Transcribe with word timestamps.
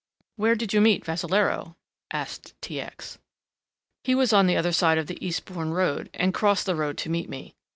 "Where 0.35 0.55
did 0.55 0.73
you 0.73 0.81
meet 0.81 1.05
Vassalaro?" 1.05 1.75
asked 2.11 2.59
T. 2.59 2.81
X. 2.81 3.19
"He 4.03 4.15
was 4.15 4.33
on 4.33 4.47
the 4.47 4.57
other 4.57 4.71
side 4.71 4.97
of 4.97 5.05
the 5.05 5.23
Eastbourne 5.23 5.73
Road 5.75 6.09
and 6.15 6.33
crossed 6.33 6.65
the 6.65 6.73
road 6.75 6.97
to 6.97 7.09
meet 7.11 7.29
me. 7.29 7.53